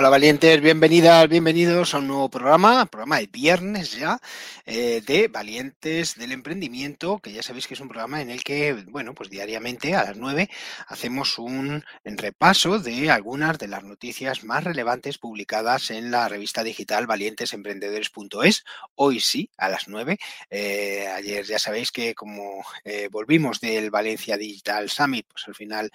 [0.00, 4.20] Hola valientes, bienvenidas, bienvenidos a un nuevo programa, programa de viernes ya,
[4.64, 8.74] eh, de Valientes del Emprendimiento, que ya sabéis que es un programa en el que,
[8.86, 10.48] bueno, pues diariamente a las 9
[10.86, 17.08] hacemos un repaso de algunas de las noticias más relevantes publicadas en la revista digital
[17.08, 18.64] valientesemprendedores.es.
[18.94, 20.16] Hoy sí, a las 9.
[20.48, 25.90] Eh, ayer ya sabéis que como eh, volvimos del Valencia Digital Summit, pues al final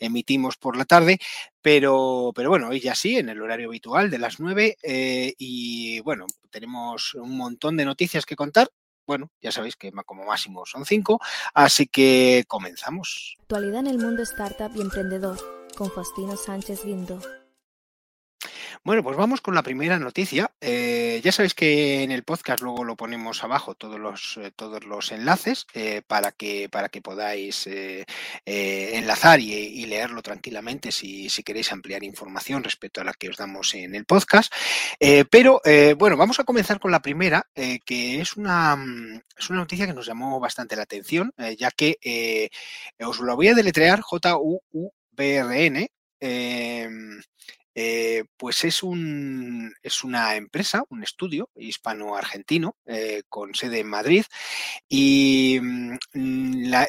[0.00, 1.20] emitimos por la tarde,
[1.64, 5.98] pero, pero bueno, hoy ya sí, en el horario habitual de las 9 eh, y
[6.00, 8.68] bueno, tenemos un montón de noticias que contar.
[9.06, 11.20] Bueno, ya sabéis que como máximo son cinco,
[11.54, 13.36] así que comenzamos.
[13.40, 15.38] Actualidad en el mundo startup y emprendedor
[15.74, 17.18] con Faustino Sánchez Guindo.
[18.82, 20.50] Bueno, pues vamos con la primera noticia.
[20.60, 24.84] Eh, ya sabéis que en el podcast luego lo ponemos abajo todos los, eh, todos
[24.84, 27.68] los enlaces eh, para, que, para que podáis
[28.44, 33.74] enlazar y, leerlo tranquilamente si, si, queréis ampliar información respecto a la que os damos
[33.74, 34.52] en el podcast.
[35.30, 35.60] pero
[35.96, 39.92] bueno, vamos a comenzar con la primera, que es una, mm, es una noticia que
[39.92, 42.50] nos llamó bastante la atención, ya que
[43.00, 45.90] os lo voy a deletrear J-U-U-B-R-N.
[46.20, 46.88] Eh,
[48.36, 54.24] pues es, un, es una empresa, un estudio hispano-argentino eh, con sede en Madrid
[54.88, 55.96] y mm,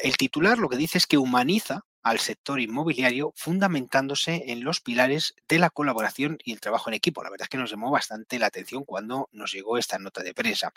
[0.02, 5.34] el titular lo que dice es que humaniza al sector inmobiliario fundamentándose en los pilares
[5.48, 7.24] de la colaboración y el trabajo en equipo.
[7.24, 10.32] La verdad es que nos llamó bastante la atención cuando nos llegó esta nota de
[10.32, 10.72] prensa.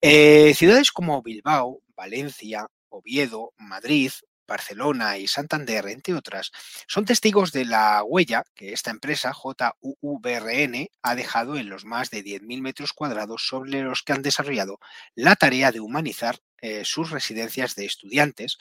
[0.00, 4.12] Eh, ciudades como Bilbao, Valencia, Oviedo, Madrid,
[4.46, 6.50] Barcelona y Santander, entre otras,
[6.86, 12.22] son testigos de la huella que esta empresa, JUUBRN, ha dejado en los más de
[12.24, 14.78] 10.000 metros cuadrados sobre los que han desarrollado
[15.14, 18.56] la tarea de humanizar eh, sus residencias de estudiantes,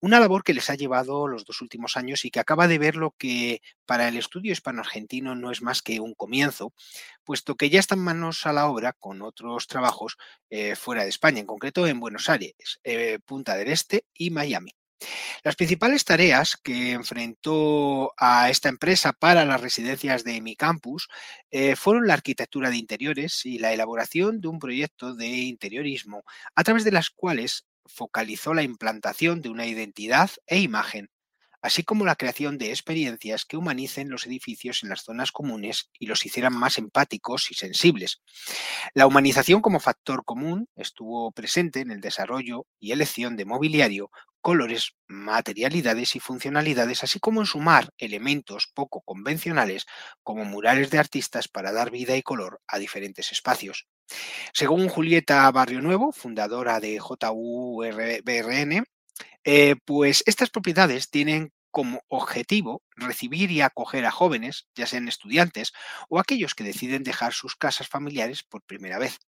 [0.00, 2.96] una labor que les ha llevado los dos últimos años y que acaba de ver
[2.96, 6.72] lo que para el estudio hispano-argentino no es más que un comienzo,
[7.24, 10.16] puesto que ya están manos a la obra con otros trabajos
[10.50, 14.74] eh, fuera de España, en concreto en Buenos Aires, eh, Punta del Este y Miami.
[15.42, 21.08] Las principales tareas que enfrentó a esta empresa para las residencias de mi campus
[21.50, 26.24] eh, fueron la arquitectura de interiores y la elaboración de un proyecto de interiorismo,
[26.54, 31.10] a través de las cuales focalizó la implantación de una identidad e imagen
[31.62, 36.06] así como la creación de experiencias que humanicen los edificios en las zonas comunes y
[36.06, 38.20] los hicieran más empáticos y sensibles.
[38.94, 44.10] La humanización como factor común estuvo presente en el desarrollo y elección de mobiliario,
[44.42, 49.86] colores, materialidades y funcionalidades, así como en sumar elementos poco convencionales
[50.22, 53.86] como murales de artistas para dar vida y color a diferentes espacios.
[54.52, 58.84] Según Julieta Barrio Nuevo, fundadora de JUBRN,
[59.44, 65.72] eh, pues estas propiedades tienen como objetivo recibir y acoger a jóvenes, ya sean estudiantes
[66.08, 69.18] o aquellos que deciden dejar sus casas familiares por primera vez.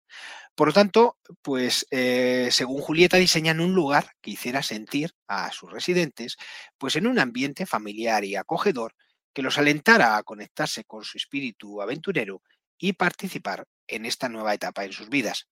[0.55, 5.73] Por lo tanto, pues eh, según Julieta diseñan un lugar que hiciera sentir a sus
[5.73, 6.37] residentes
[6.79, 8.95] pues en un ambiente familiar y acogedor
[9.33, 12.43] que los alentara a conectarse con su espíritu aventurero
[12.79, 15.49] y participar en esta nueva etapa en sus vidas.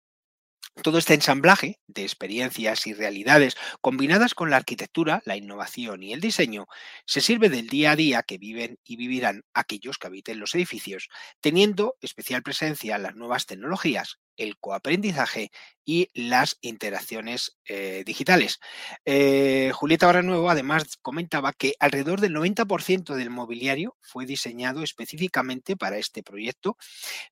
[0.80, 6.20] Todo este ensamblaje de experiencias y realidades combinadas con la arquitectura, la innovación y el
[6.20, 6.66] diseño
[7.04, 11.10] se sirve del día a día que viven y vivirán aquellos que habiten los edificios,
[11.40, 15.50] teniendo especial presencia las nuevas tecnologías el coaprendizaje
[15.84, 18.60] y las interacciones eh, digitales.
[19.04, 25.98] Eh, Julieta Barranuevo además comentaba que alrededor del 90% del mobiliario fue diseñado específicamente para
[25.98, 26.76] este proyecto,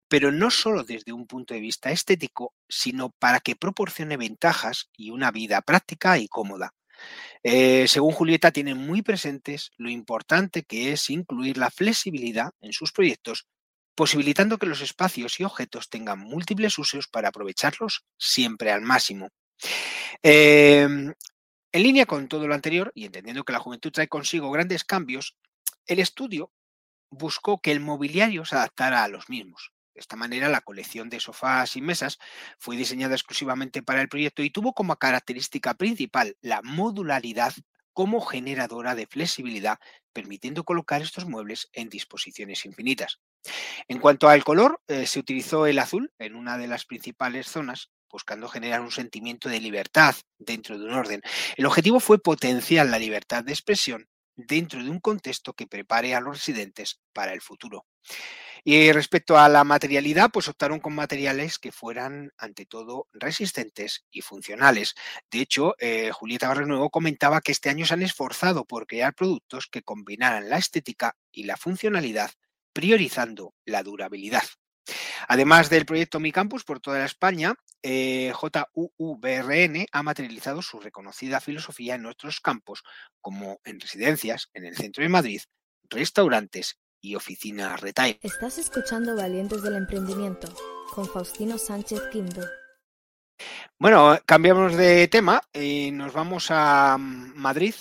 [0.08, 5.10] pero no solo desde un punto de vista estético, sino para que proporcione ventajas y
[5.10, 6.74] una vida práctica y cómoda.
[7.42, 12.92] Eh, según Julieta, tienen muy presentes lo importante que es incluir la flexibilidad en sus
[12.92, 13.46] proyectos
[14.00, 19.28] posibilitando que los espacios y objetos tengan múltiples usos para aprovecharlos siempre al máximo.
[20.22, 21.12] Em,
[21.70, 25.36] en línea con todo lo anterior, y entendiendo que la juventud trae consigo grandes cambios,
[25.86, 26.50] el estudio
[27.10, 29.70] buscó que el mobiliario se adaptara a los mismos.
[29.92, 32.18] De esta manera, la colección de sofás y mesas
[32.58, 37.52] fue diseñada exclusivamente para el proyecto y tuvo como característica principal la modularidad
[37.92, 39.78] como generadora de flexibilidad,
[40.14, 43.20] permitiendo colocar estos muebles en disposiciones infinitas.
[43.88, 47.90] En cuanto al color, eh, se utilizó el azul en una de las principales zonas,
[48.10, 51.22] buscando generar un sentimiento de libertad dentro de un orden.
[51.56, 56.20] El objetivo fue potenciar la libertad de expresión dentro de un contexto que prepare a
[56.20, 57.86] los residentes para el futuro.
[58.62, 64.20] Y respecto a la materialidad, pues optaron con materiales que fueran, ante todo, resistentes y
[64.20, 64.94] funcionales.
[65.30, 69.66] De hecho, eh, Julieta Barrenuevo comentaba que este año se han esforzado por crear productos
[69.66, 72.32] que combinaran la estética y la funcionalidad,
[72.72, 74.42] priorizando la durabilidad.
[75.28, 81.94] Además del proyecto Mi Campus por toda España, eh, JUUBRN ha materializado su reconocida filosofía
[81.94, 82.82] en nuestros campos,
[83.20, 85.40] como en residencias, en el centro de Madrid,
[85.88, 88.18] restaurantes y oficinas retail.
[88.22, 90.52] Estás escuchando Valientes del Emprendimiento
[90.92, 92.42] con Faustino Sánchez Quinto.
[93.78, 97.74] Bueno, cambiamos de tema y nos vamos a Madrid,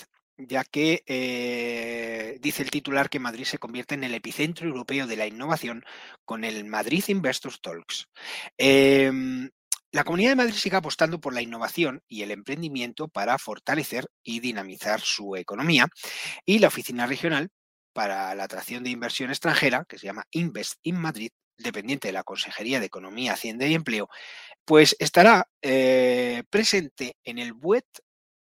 [0.48, 5.16] ya que eh, dice el titular que Madrid se convierte en el epicentro europeo de
[5.16, 5.84] la innovación
[6.24, 8.08] con el Madrid Investors Talks.
[8.56, 9.50] Em,
[9.92, 14.40] la Comunidad de Madrid sigue apostando por la innovación y el emprendimiento para fortalecer y
[14.40, 15.88] dinamizar su economía
[16.46, 17.50] y la oficina regional
[17.92, 22.22] para la atracción de inversión extranjera, que se llama Invest in Madrid, dependiente de la
[22.22, 24.08] Consejería de Economía, Hacienda y Empleo,
[24.64, 27.84] pues estará eh, presente en el WET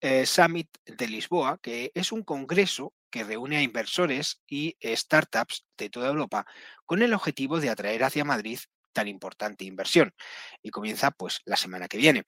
[0.01, 5.89] eh, Summit de Lisboa, que es un congreso que reúne a inversores y startups de
[5.89, 6.45] toda Europa
[6.86, 8.59] con el objetivo de atraer hacia Madrid
[8.94, 10.13] tan importante inversión.
[10.62, 12.24] Y comienza pues la semana que viene.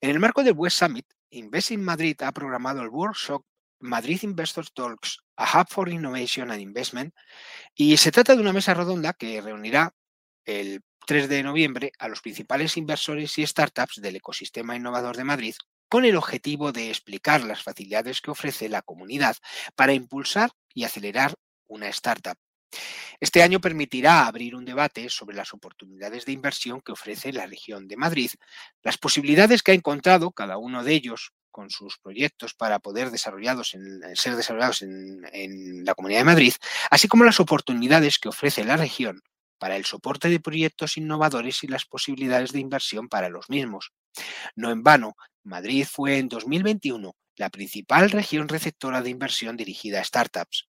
[0.00, 3.44] En el marco del West Summit, Invest in Madrid ha programado el workshop
[3.80, 7.14] Madrid Investors Talks, a Hub for Innovation and Investment,
[7.74, 9.92] y se trata de una mesa redonda que reunirá
[10.44, 15.54] el 3 de noviembre a los principales inversores y startups del ecosistema innovador de Madrid
[15.92, 19.36] con el objetivo de explicar las facilidades que ofrece la comunidad
[19.76, 21.34] para impulsar y acelerar
[21.66, 22.38] una startup.
[23.20, 27.88] Este año permitirá abrir un debate sobre las oportunidades de inversión que ofrece la región
[27.88, 28.30] de Madrid,
[28.82, 33.74] las posibilidades que ha encontrado cada uno de ellos con sus proyectos para poder desarrollados
[33.74, 36.54] en, eh, ser desarrollados en, en la Comunidad de Madrid,
[36.90, 39.20] así como las oportunidades que ofrece la región
[39.58, 43.92] para el soporte de proyectos innovadores y las posibilidades de inversión para los mismos.
[44.56, 50.04] No en vano, Madrid fue en 2021 la principal región receptora de inversión dirigida a
[50.04, 50.68] startups.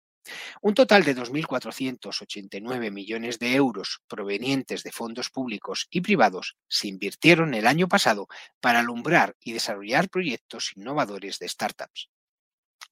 [0.63, 7.55] Un total de 2.489 millones de euros provenientes de fondos públicos y privados se invirtieron
[7.55, 8.29] el año pasado
[8.61, 12.09] para alumbrar y desarrollar proyectos innovadores de startups.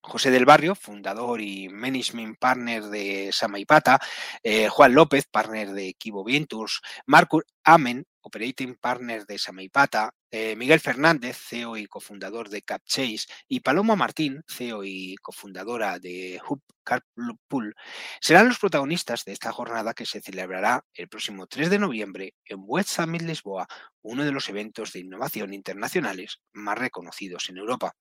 [0.02, 4.00] José del Barrio, fundador y management partner de Samaipata,
[4.42, 10.80] eh, Juan López, partner de Kibo Ventures, Marco Amen, operating partner de Samaipata, eh, Miguel
[10.80, 17.74] Fernández, CEO y cofundador de CapChase, y Paloma Martín, CEO y cofundadora de Hub Carpool,
[18.20, 22.58] serán los protagonistas de esta jornada que se celebrará el próximo 3 de noviembre en
[22.62, 23.66] West Summit Lisboa,
[24.02, 27.94] uno de los eventos de innovación internacionales más reconocidos en Europa.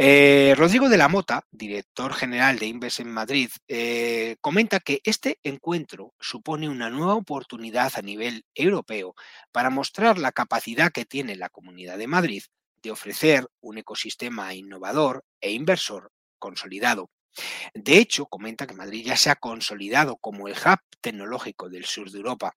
[0.00, 5.40] Eh, Rodrigo de la Mota, director general de Inves en Madrid, eh, comenta que este
[5.42, 9.16] encuentro supone una nueva oportunidad a nivel europeo
[9.50, 12.44] para mostrar la capacidad que tiene la Comunidad de Madrid
[12.80, 17.10] de ofrecer un ecosistema innovador e inversor consolidado.
[17.74, 22.12] De hecho, comenta que Madrid ya se ha consolidado como el hub tecnológico del sur
[22.12, 22.54] de Europa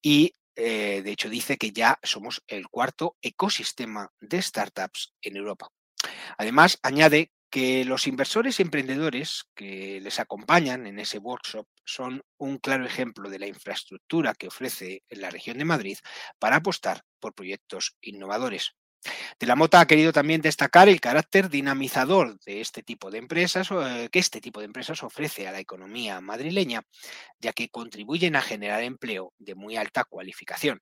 [0.00, 5.70] y eh, de hecho dice que ya somos el cuarto ecosistema de startups en Europa.
[6.36, 12.58] Además, añade que los inversores y emprendedores que les acompañan en ese workshop son un
[12.58, 15.98] claro ejemplo de la infraestructura que ofrece la región de Madrid
[16.38, 18.74] para apostar por proyectos innovadores.
[19.38, 23.68] De la Mota ha querido también destacar el carácter dinamizador de este tipo de empresas
[23.70, 26.82] eh, que este tipo de empresas ofrece a la economía madrileña,
[27.38, 30.80] ya que contribuyen a generar empleo de muy alta cualificación.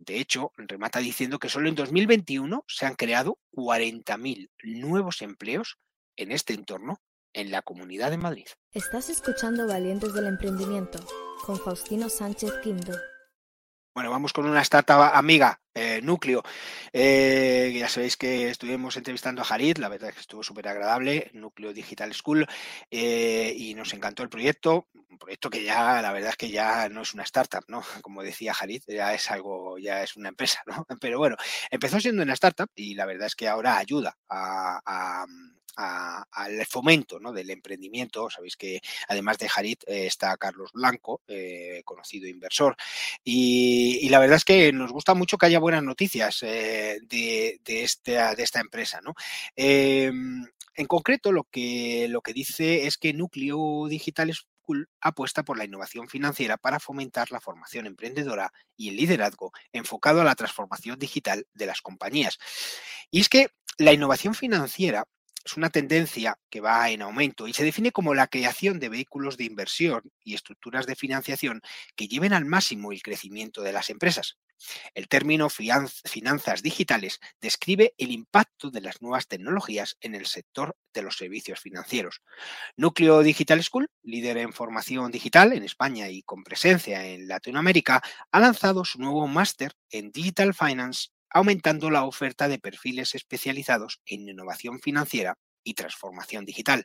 [0.00, 5.78] De hecho, remata diciendo que solo en 2021 se han creado 40.000 nuevos empleos
[6.16, 7.02] en este entorno
[7.34, 8.46] en la Comunidad de Madrid.
[8.72, 11.04] Estás escuchando Valientes del Emprendimiento
[11.44, 12.92] con Faustino Sánchez Quinto.
[13.94, 16.42] Bueno, vamos con una startup amiga, eh, Núcleo.
[16.92, 21.28] Eh, ya sabéis que estuvimos entrevistando a Jarid, la verdad es que estuvo súper agradable,
[21.34, 22.46] Núcleo Digital School,
[22.90, 24.86] eh, y nos encantó el proyecto.
[25.08, 27.82] Un proyecto que ya, la verdad es que ya no es una startup, ¿no?
[28.04, 30.86] Como decía Jarid, ya es algo, ya es una empresa, ¿no?
[31.00, 31.36] Pero bueno,
[31.70, 35.26] empezó siendo una startup y la verdad es que ahora ayuda a
[35.80, 38.28] al fomento del emprendimiento.
[38.30, 42.76] Sabéis que además de Harit eh, está Carlos Blanco, eh, conocido inversor.
[43.24, 48.34] Y, la verdad es que nos gusta mucho que haya buenas noticias eh, de, esta,
[48.34, 49.00] de, esta, empresa.
[49.56, 50.44] Em,
[50.74, 55.64] en concreto, lo que, lo que dice es que Núcleo Digital School apuesta por la
[55.64, 61.46] innovación financiera para fomentar la formación emprendedora y el liderazgo enfocado a la transformación digital
[61.54, 62.38] de las compañías.
[63.10, 65.06] Y es que la innovación financiera
[65.50, 69.36] es una tendencia que va en aumento y se define como la creación de vehículos
[69.36, 71.60] de inversión y estructuras de financiación
[71.96, 74.38] que lleven al máximo el crecimiento de las empresas.
[74.94, 81.02] El término finanzas digitales describe el impacto de las nuevas tecnologías en el sector de
[81.02, 82.22] los servicios financieros.
[82.76, 88.40] Núcleo Digital School, líder en formación digital en España y con presencia en Latinoamérica, ha
[88.40, 94.80] lanzado su nuevo máster en Digital Finance aumentando la oferta de perfiles especializados en innovación
[94.80, 96.84] financiera y transformación digital.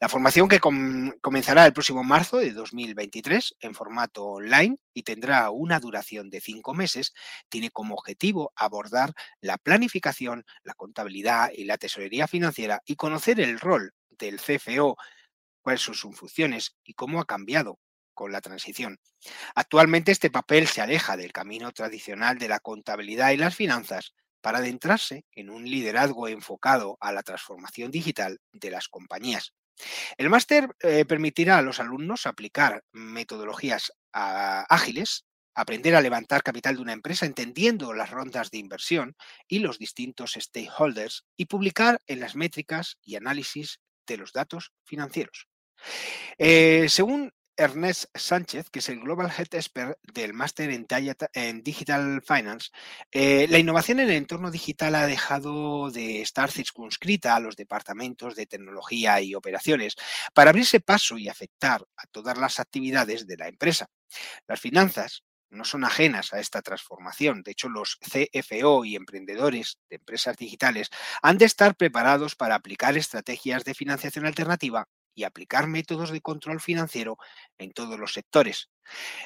[0.00, 5.78] La formación que comenzará el próximo marzo de 2023 en formato online y tendrá una
[5.80, 7.12] duración de cinco meses,
[7.48, 13.60] tiene como objetivo abordar la planificación, la contabilidad y la tesorería financiera y conocer el
[13.60, 14.96] rol del CFO,
[15.62, 17.78] cuáles son sus funciones y cómo ha cambiado
[18.20, 19.00] con la transición.
[19.54, 24.12] Actualmente este papel se aleja del camino tradicional de la contabilidad y las finanzas
[24.42, 29.54] para adentrarse en un liderazgo enfocado a la transformación digital de las compañías.
[30.18, 35.24] El máster eh, permitirá a los alumnos aplicar metodologías ah, ágiles,
[35.54, 39.16] aprender a levantar capital de una empresa entendiendo las rondas de inversión
[39.48, 45.48] y los distintos stakeholders y publicar en las métricas y análisis de los datos financieros.
[46.36, 52.70] Eh, según Ernest Sánchez, que es el Global Head Expert del máster en, Digital Finance,
[53.12, 58.34] eh, la innovación en el entorno digital ha dejado de estar circunscrita a los departamentos
[58.34, 59.96] de tecnología y operaciones
[60.32, 63.90] para abrirse paso y afectar a todas las actividades de la empresa.
[64.48, 67.42] Las finanzas no son ajenas a esta transformación.
[67.42, 70.88] De hecho, los CFO y emprendedores de empresas digitales
[71.20, 74.88] han de estar preparados para aplicar estrategias de financiación alternativa
[75.20, 77.18] y aplicar métodos de control financiero
[77.58, 78.70] en todos los sectores.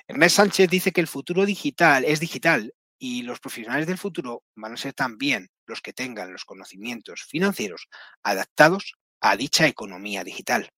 [0.09, 4.73] Ernest Sánchez dice que el futuro digital es digital y los profesionales del futuro van
[4.73, 7.87] a ser también los que tengan los conocimientos financieros
[8.25, 10.69] adaptados a dicha economía digital.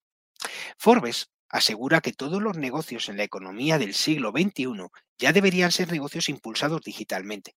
[0.79, 5.91] Forbes asegura que todos los negocios en la economía del siglo XXI ya deberían ser
[5.91, 7.57] negocios impulsados digitalmente.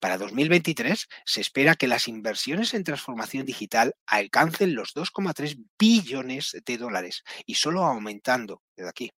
[0.00, 6.78] Para 2023 se espera que las inversiones en transformación digital alcancen los 2,3 billones de
[6.78, 9.10] dólares y solo aumentando desde aquí.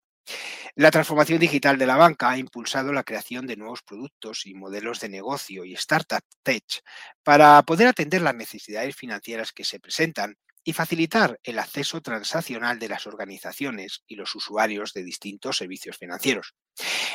[0.76, 5.00] La transformación digital de la banca ha impulsado la creación de nuevos productos y modelos
[5.00, 6.64] de negocio y startup tech
[7.22, 12.88] para poder atender las necesidades financieras que se presentan y facilitar el acceso transaccional de
[12.88, 16.54] las organizaciones y los usuarios de distintos servicios financieros.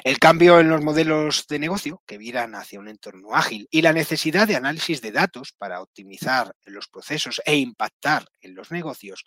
[0.04, 3.94] El cambio en los modelos de negocio que viran hacia un entorno ágil y la
[3.94, 9.24] necesidad de análisis de datos para optimizar los procesos e impactar en los negocios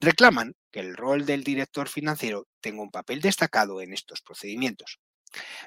[0.00, 4.98] reclaman que el rol del director financiero tenga un papel destacado en estos procedimientos.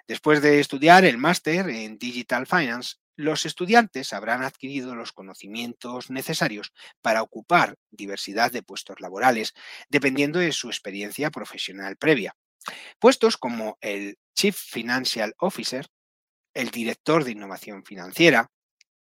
[0.08, 6.72] Después de estudiar el máster en Digital Finance, los estudiantes habrán adquirido los conocimientos necesarios
[7.02, 9.54] para ocupar diversidad de puestos laborales,
[9.90, 12.36] dependiendo de su experiencia profesional previa.
[13.00, 15.88] Puestos como el Chief Financial Officer,
[16.54, 18.52] el director de innovación financiera,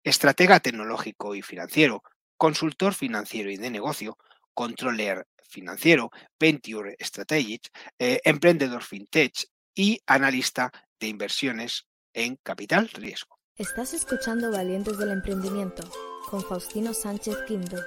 [0.03, 2.01] estratega tecnológico y financiero,
[2.37, 4.17] consultor financiero y de negocio,
[4.53, 6.09] controller financiero,
[6.39, 7.69] venture strategic,
[7.99, 9.45] eh, emprendedor fintech
[9.75, 13.36] y analista de inversiones en capital riesgo.
[13.57, 15.81] Estás escuchando Valientes del Emprendimiento
[16.29, 17.77] con Faustino Sánchez Quinto.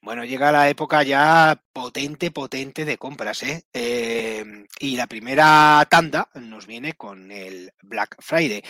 [0.00, 3.64] Bueno, llega la época ya potente, potente de compras, ¿eh?
[3.72, 8.62] Em, y la primera tanda nos viene con el Black Friday.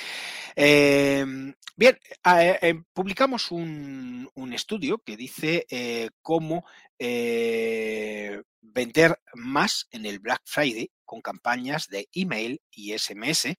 [0.57, 1.99] Em, bien,
[2.35, 6.65] eh, em, publicamos un, estudio que dice eh, cómo
[6.99, 13.57] eh, vender más en el Black Friday con campañas de email y SMS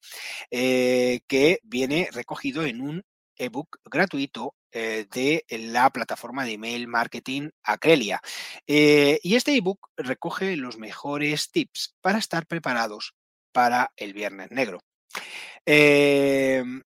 [0.52, 3.04] eh, que viene recogido en un
[3.38, 8.22] ebook gratuito eh, de la plataforma de email marketing Acrelia.
[8.68, 13.14] Eh, y este ebook recoge los mejores tips para estar preparados
[13.52, 14.82] para el Viernes Negro.
[15.66, 16.84] Em,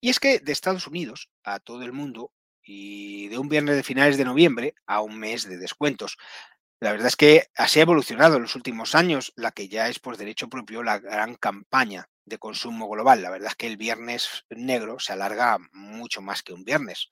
[0.00, 3.82] y es que de Estados Unidos a todo el mundo y de un viernes de
[3.82, 6.16] finales de noviembre a un mes de descuentos.
[6.80, 9.98] La verdad es que así ha evolucionado en los últimos años la que ya es
[9.98, 13.20] por derecho propio la gran campaña de consumo global.
[13.20, 17.08] La verdad es que el viernes negro se alarga mucho más que un viernes.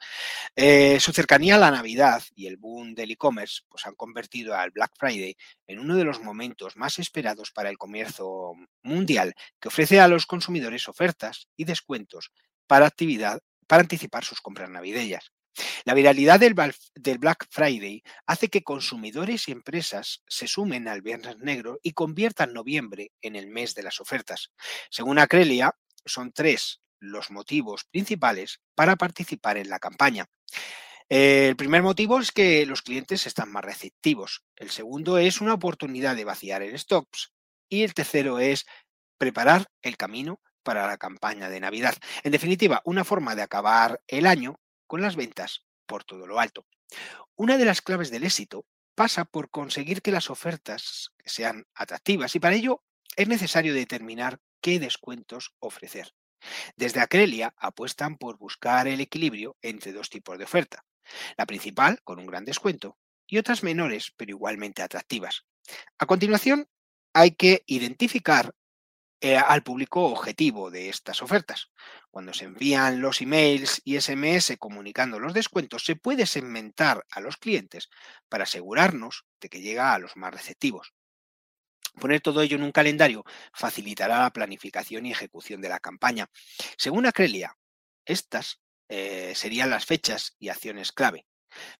[0.55, 4.71] Eh, su cercanía a la Navidad y el boom del e-commerce pues han convertido al
[4.71, 8.53] Black Friday en uno de los momentos más esperados para el comercio
[8.85, 12.31] mundial que ofrece a los consumidores ofertas y descuentos
[12.69, 15.33] para actividad para anticipar sus compras navideñas.
[15.85, 21.79] La viralidad del Black Friday hace que consumidores y empresas se sumen al Viernes Negro
[21.83, 24.51] y conviertan noviembre en el mes de las ofertas.
[24.91, 30.27] Según Acrelia, son tres los motivos principales para participar en la campaña.
[31.09, 34.45] El primer motivo es que los clientes están más receptivos.
[34.57, 37.33] El segundo es una oportunidad de vaciar el stocks.
[37.69, 38.67] Y el tercero es
[39.19, 41.95] preparar el camino para la campaña de Navidad.
[42.25, 46.67] En definitiva, una forma de acabar el año con las ventas por todo lo alto.
[47.35, 52.41] Una de las claves del éxito pasa por conseguir que las ofertas sean atractivas y
[52.41, 52.83] para ello
[53.17, 56.15] es necesario determinar qué descuentos ofrecer.
[56.77, 60.85] Desde Acrelia apuestan por buscar el equilibrio entre dos tipos de oferta.
[61.37, 65.45] La principal, con un gran descuento, y otras menores, pero igualmente atractivas.
[65.99, 66.69] A continuación,
[67.13, 68.55] hay que identificar
[69.21, 71.71] eh, al público objetivo de estas ofertas.
[72.17, 77.37] Cuando se envían los emails y SMS comunicando los descuentos, se puede segmentar a los
[77.37, 77.91] clientes
[78.31, 80.95] para asegurarnos de que llega a los más receptivos.
[82.01, 86.31] Poner todo ello en un calendario facilitará la planificación y ejecución de la campaña.
[86.79, 87.59] Según Acrelia,
[88.07, 91.27] estas eh, serían las fechas y acciones clave.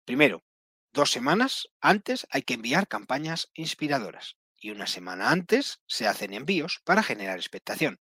[0.05, 0.45] Primero,
[0.93, 6.83] dos semanas antes hay que enviar campañas inspiradoras y una semana antes se hacen envíos
[6.85, 8.01] para generar expectación.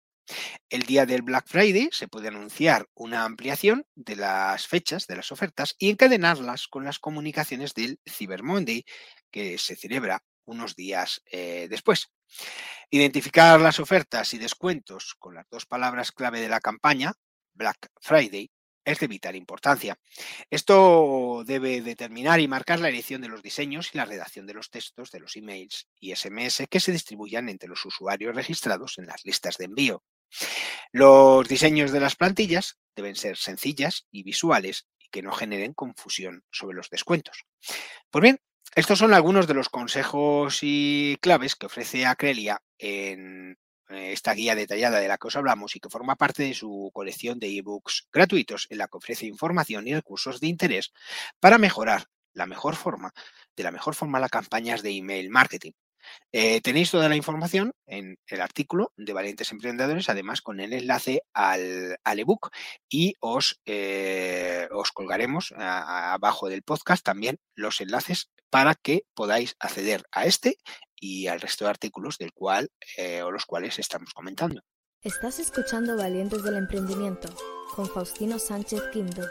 [0.70, 5.30] El día del Black Friday se puede anunciar una ampliación de las fechas de las
[5.32, 8.84] ofertas y encadenarlas con las comunicaciones del Cyber Monday
[9.30, 12.08] que se celebra unos días eh, después.
[12.90, 17.12] Identificar las ofertas y descuentos con las dos palabras clave de la campaña,
[17.54, 18.50] Black Friday,
[18.84, 19.98] es de vital importancia.
[20.50, 24.70] Esto debe determinar y marcar la elección de los diseños y la redacción de los
[24.70, 29.24] textos de los emails y SMS que se distribuyan entre los usuarios registrados en las
[29.24, 30.02] listas de envío.
[30.92, 36.44] Los diseños de las plantillas deben ser sencillas y visuales y que no generen confusión
[36.50, 37.44] sobre los descuentos.
[38.10, 38.38] Pues bien,
[38.74, 43.58] estos son algunos de los consejos y claves que ofrece Acrelia en
[43.88, 46.90] eh, esta guía detallada de la que os hablamos y que forma parte de su
[46.92, 50.92] colección de ebooks gratuitos en la que ofrece información y recursos de interés
[51.38, 53.12] para mejorar la mejor forma,
[53.56, 55.72] de la mejor forma las campañas de email marketing.
[56.32, 61.22] Eh, tenéis toda la información en el artículo de Valientes Emprendedores, además con el enlace
[61.32, 62.50] al, ebook
[62.88, 70.04] y os, eh, os colgaremos abajo del podcast también los enlaces para que podáis acceder
[70.12, 70.58] a este
[70.94, 74.60] y al resto de artículos del cual eh, o los cuales estamos comentando.
[75.02, 77.28] Estás escuchando Valientes del Emprendimiento
[77.74, 79.22] con Faustino Sánchez Quinto.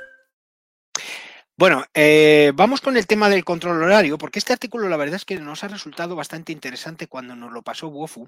[1.55, 5.25] Bueno, eh, vamos con el tema del control horario, porque este artículo la verdad es
[5.25, 8.27] que nos ha resultado bastante interesante cuando nos lo pasó Wofu.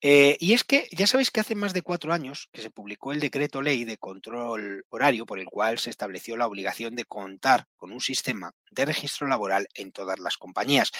[0.00, 3.12] Eh, y es que ya sabéis que hace más de cuatro años que se publicó
[3.12, 7.66] el decreto ley de control horario por el cual se estableció la obligación de contar
[7.76, 10.90] con un sistema de registro laboral en todas las compañías.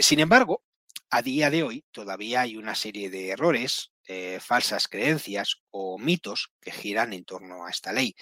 [0.00, 0.62] sin embargo,
[1.10, 6.50] a día de hoy todavía hay una serie de errores, eh, falsas creencias o mitos
[6.60, 8.16] que giran en torno a esta ley.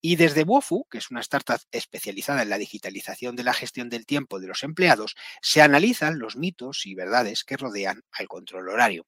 [0.00, 4.06] Y desde Wofu, que es una startup especializada en la digitalización de la gestión del
[4.06, 9.06] tiempo de los empleados, se analizan los mitos y verdades que rodean al control horario.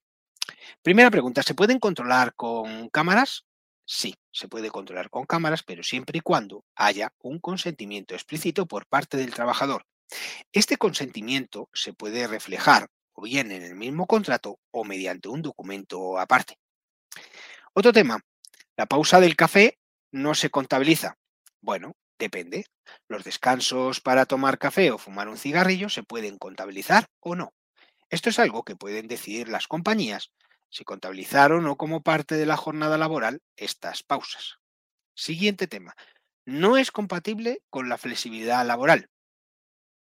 [0.82, 3.46] Primera pregunta, ¿se pueden controlar con cámaras?
[3.86, 8.86] Sí, se puede controlar con cámaras, pero siempre y cuando haya un consentimiento explícito por
[8.86, 9.86] parte del trabajador.
[10.52, 16.18] Este consentimiento se puede reflejar o bien en el mismo contrato o mediante un documento
[16.18, 16.58] aparte.
[17.72, 18.20] Otro tema,
[18.76, 19.78] la pausa del café
[20.12, 21.18] no se contabiliza.
[21.60, 22.66] Bueno, depende.
[23.08, 27.52] Los descansos para tomar café o fumar un cigarrillo se pueden contabilizar o no.
[28.08, 30.30] Esto es algo que pueden decidir las compañías
[30.68, 34.58] si contabilizar o no como parte de la jornada laboral estas pausas.
[35.14, 35.94] Siguiente tema.
[36.44, 39.08] No es compatible con la flexibilidad laboral.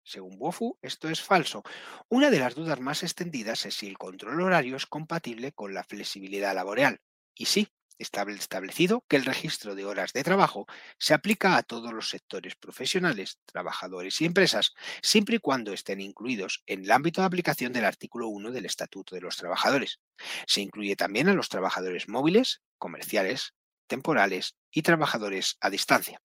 [0.05, 1.63] Según Wofu, esto es falso.
[2.09, 5.83] Una de las dudas más extendidas es si el control horario es compatible con la
[5.83, 7.01] flexibilidad laboral.
[7.33, 10.67] Y sí, está establecido que el registro de horas de trabajo
[10.99, 16.61] se aplica a todos los sectores profesionales, trabajadores y empresas, siempre y cuando estén incluidos
[16.67, 20.01] en el ámbito de aplicación del artículo 1 del Estatuto de los Trabajadores.
[20.45, 23.55] Se incluye también a los trabajadores móviles, comerciales,
[23.87, 26.21] temporales y trabajadores a distancia.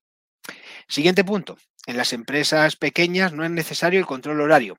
[0.88, 1.56] Siguiente punto.
[1.86, 4.78] En las empresas pequeñas no es necesario el control horario.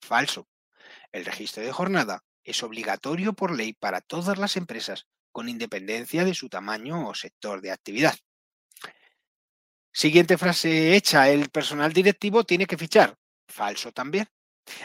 [0.00, 0.48] Falso.
[1.12, 6.34] El registro de jornada es obligatorio por ley para todas las empresas con independencia de
[6.34, 8.16] su tamaño o sector de actividad.
[9.92, 13.16] Siguiente frase hecha, el personal directivo tiene que fichar.
[13.48, 14.28] Falso también.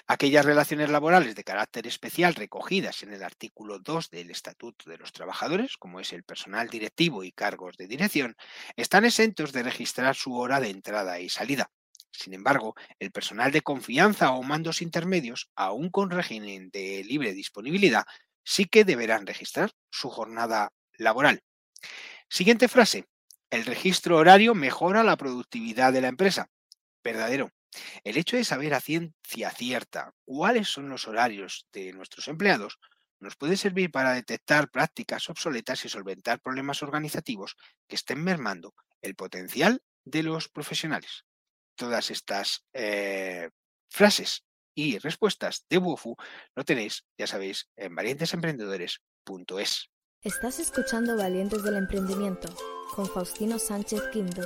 [0.07, 5.11] Aquellas relaciones laborales de carácter especial recogidas en el artículo 2 del Estatuto de los
[5.11, 8.35] Trabajadores, como es el personal directivo y cargos de dirección,
[8.75, 11.71] están exentos de registrar su hora de entrada y salida.
[12.11, 18.05] Sin embargo, el personal de confianza o mandos intermedios, aún con régimen de libre disponibilidad,
[18.43, 21.43] sí que deberán registrar su jornada laboral.
[22.29, 23.05] Siguiente frase.
[23.49, 26.49] El registro horario mejora la productividad de la empresa.
[27.03, 27.51] Verdadero.
[28.03, 32.79] El hecho de saber a ciencia cierta cuáles son los horarios de nuestros empleados
[33.19, 37.55] nos puede servir para detectar prácticas obsoletas y solventar problemas organizativos
[37.87, 41.25] que estén mermando el potencial de los profesionales.
[41.75, 43.49] Todas estas eh,
[43.89, 44.43] frases
[44.75, 46.15] y respuestas de WOFU
[46.55, 49.89] lo tenéis, ya sabéis, en valientesemprendedores.es.
[50.21, 52.53] Estás escuchando Valientes del Emprendimiento
[52.95, 54.41] con Faustino Sánchez Quinto.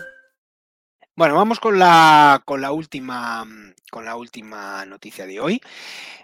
[1.16, 3.46] Bueno, vamos con la, con la, última,
[3.92, 5.62] con la última noticia de hoy.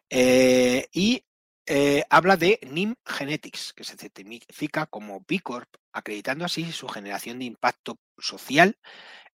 [0.10, 1.26] Eh, y
[1.66, 7.40] eh, habla de NIM Genetics, que se certifica como B Corp, acreditando así su generación
[7.40, 8.78] de impacto social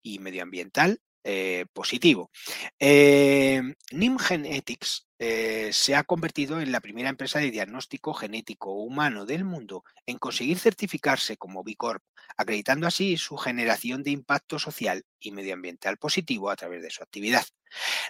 [0.03, 2.31] y medioambiental eh, positivo.
[2.79, 9.43] NIM Genetics eh, se ha convertido en la primera empresa de diagnóstico genético humano del
[9.45, 12.03] mundo en conseguir certificarse como B Corp,
[12.37, 17.45] acreditando así su generación de impacto social y medioambiental positivo a través de su actividad.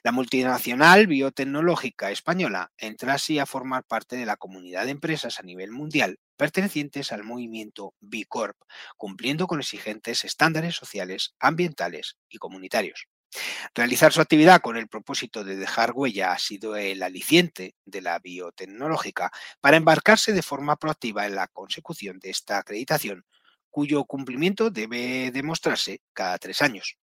[0.03, 5.43] La multinacional biotecnológica española entra así a formar parte de la comunidad de empresas a
[5.43, 8.57] nivel mundial pertenecientes al movimiento B Corp,
[8.95, 13.07] cumpliendo con exigentes estándares sociales, ambientales y comunitarios.
[13.75, 18.19] Realizar su actividad con el propósito de dejar huella ha sido el aliciente de la
[18.19, 23.25] biotecnológica para embarcarse de forma proactiva en la consecución de esta acreditación,
[23.69, 26.97] cuyo cumplimiento debe demostrarse cada tres años.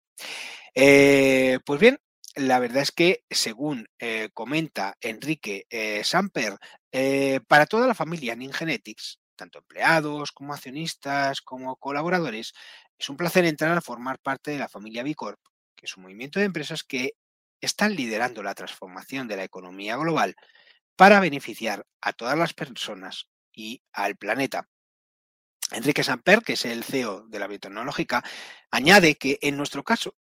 [0.75, 1.99] Eh, pues bien,
[2.35, 6.57] la verdad es que, según eh, comenta Enrique eh, Samper,
[7.47, 12.53] para toda la familia Ningenetics, tanto empleados como accionistas como colaboradores,
[12.99, 15.41] es un placer entrar a formar parte de la familia Bicorp,
[15.83, 17.15] es un movimiento de empresas que
[17.61, 20.37] están liderando la transformación de la economía global
[20.97, 24.69] para beneficiar a todas las personas y al planeta.
[25.73, 28.23] Enrique Samper, que es el CEO de la biotecnológica,
[28.71, 30.15] añade que en nuestro caso,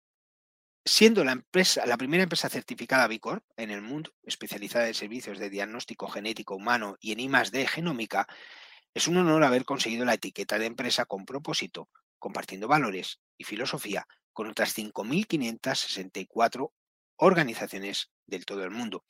[0.84, 5.50] siendo la empresa, la primera empresa certificada Bicorp en el mundo, especializada en servicios de
[5.50, 8.26] diagnóstico genético humano y en I+D genómica,
[8.94, 14.06] es un honor haber conseguido la etiqueta de empresa con propósito, compartiendo valores y filosofía
[14.32, 16.72] con otras 5.564
[17.16, 19.04] organizaciones del todo el mundo.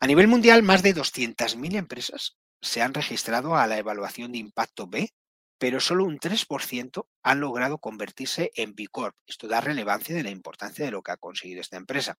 [0.00, 4.86] A nivel mundial, más de 200.000 empresas se han registrado a la evaluación de impacto
[4.86, 5.12] B,
[5.58, 9.16] pero solo un 3% han logrado convertirse en B Corp.
[9.26, 12.16] Esto da relevancia de la importancia de lo que ha conseguido esta empresa.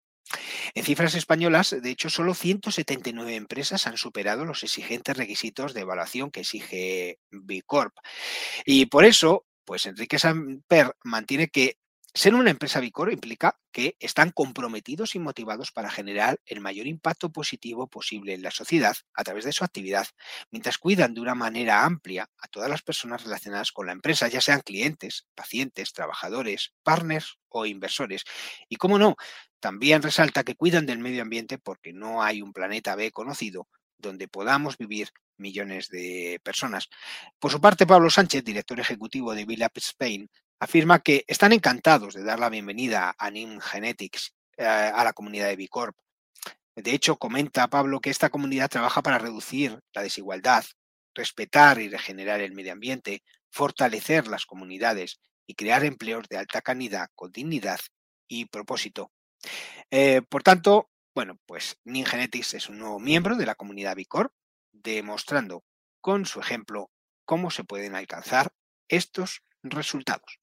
[0.76, 6.32] En cifras españolas, de hecho, solo 179 empresas han superado los exigentes requisitos de evaluación
[6.32, 7.96] que exige B Corp.
[8.66, 11.78] Y por eso, pues Enrique Samper mantiene que
[12.14, 17.32] ser una empresa Bicor implica que están comprometidos y motivados para generar el mayor impacto
[17.32, 20.08] positivo posible en la sociedad a través de su actividad,
[20.52, 24.42] mientras cuidan de una manera amplia a todas las personas relacionadas con la empresa, ya
[24.42, 28.24] sean clientes, pacientes, trabajadores, partners o inversores.
[28.70, 29.16] Y cómo no,
[29.60, 33.68] también resalta que cuidan del medio ambiente porque no hay un planeta B conocido
[33.98, 36.90] donde podamos vivir millones de personas.
[37.40, 42.24] Por su parte, Pablo Sánchez, director ejecutivo de Villap Spain, afirma que están encantados de
[42.24, 45.98] dar la bienvenida a NIM Genetics eh, a la comunidad de Bicorp.
[46.76, 50.66] De hecho, comenta Pablo que esta comunidad trabaja para reducir la desigualdad,
[51.16, 57.08] respetar y regenerar el medio ambiente, fortalecer las comunidades y crear empleos de alta calidad
[57.16, 57.80] con dignidad
[58.28, 59.12] y propósito.
[59.90, 64.34] Eh, por tanto, bueno, pues NIM Genetics es un nuevo miembro de la comunidad Bicorp,
[64.72, 65.64] demostrando
[66.02, 66.92] con su ejemplo
[67.26, 68.54] cómo se pueden alcanzar
[68.88, 70.40] estos resultados.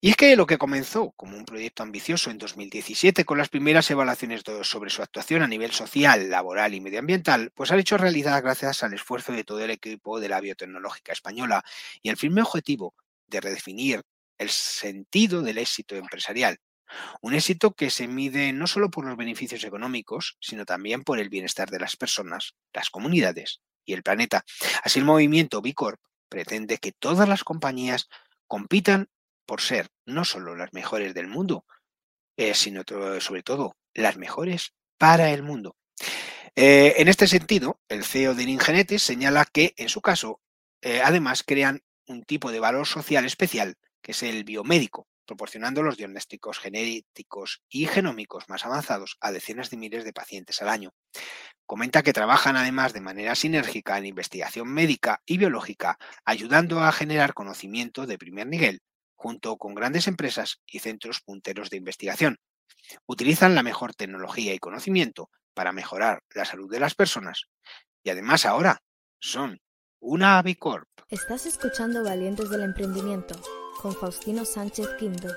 [0.00, 3.90] Y es que lo que comenzó como un proyecto ambicioso en 2017 con las primeras
[3.90, 8.82] evaluaciones sobre su actuación a nivel social, laboral y medioambiental, pues ha hecho realidad gracias
[8.82, 11.64] al esfuerzo de todo el equipo de la biotecnológica española
[12.02, 12.94] y al firme objetivo
[13.26, 14.02] de redefinir
[14.38, 16.58] el sentido del éxito empresarial.
[17.20, 21.30] Un éxito que se mide no solo por los beneficios económicos, sino también por el
[21.30, 24.44] bienestar de las personas, las comunidades y el planeta.
[24.84, 28.08] Así el movimiento B Corp pretende que todas las compañías
[28.46, 29.08] compitan
[29.46, 31.64] por ser no solo las mejores del mundo,
[32.36, 32.82] eh, sino
[33.20, 35.76] sobre todo las mejores para el mundo.
[36.54, 40.40] Eh, en este sentido, el CEO de Ningenetis señala que, en su caso,
[40.82, 45.96] eh, además crean un tipo de valor social especial, que es el biomédico, proporcionando los
[45.96, 50.94] diagnósticos genéticos y genómicos más avanzados a decenas de miles de pacientes al año.
[51.66, 57.34] Comenta que trabajan además de manera sinérgica en investigación médica y biológica, ayudando a generar
[57.34, 58.80] conocimiento de primer nivel,
[59.16, 62.38] junto con grandes empresas y centros punteros de investigación.
[63.06, 67.46] Utilizan la mejor tecnología y conocimiento para mejorar la salud de las personas
[68.02, 68.82] y además ahora
[69.18, 69.60] son
[69.98, 70.88] una Avicorp.
[71.08, 73.34] Estás escuchando Valientes del Emprendimiento
[73.80, 75.28] con Faustino Sánchez Quinto.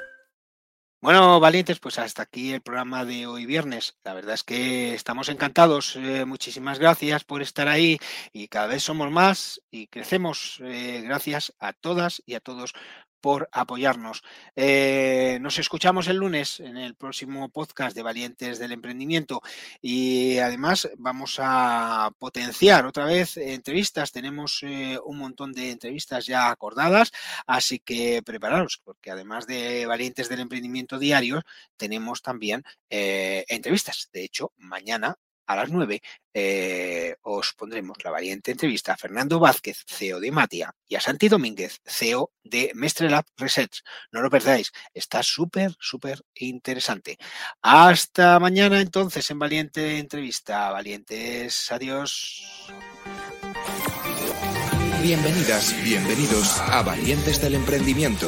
[1.01, 3.97] Bueno, valientes, pues hasta aquí el programa de hoy viernes.
[4.03, 5.95] La verdad es que estamos encantados.
[5.95, 7.97] Eh, muchísimas gracias por estar ahí
[8.33, 10.59] y cada vez somos más y crecemos.
[10.61, 12.73] Eh, gracias a todas y a todos
[13.21, 14.23] por apoyarnos.
[14.55, 19.41] Eh, nos escuchamos el lunes en el próximo podcast de Valientes del Emprendimiento
[19.81, 24.11] y además vamos a potenciar otra vez entrevistas.
[24.11, 27.11] Tenemos eh, un montón de entrevistas ya acordadas,
[27.47, 31.41] así que prepararos porque además de Valientes del Emprendimiento diario
[31.77, 34.09] tenemos también eh, entrevistas.
[34.13, 35.17] De hecho, mañana
[35.49, 40.75] a las 9 eh, os pondremos la variante entrevista a Fernando Vázquez, CEO de Matia,
[40.87, 43.81] y a Santi Domínguez, CEO de Mestrelab Research.
[44.11, 47.17] No lo perdáis, está súper, súper interesante.
[47.63, 50.69] Hasta mañana entonces en Valiente Entrevista.
[50.69, 52.71] Valientes, adiós.
[55.01, 58.27] Bienvenidas, bienvenidos a Valientes del Emprendimiento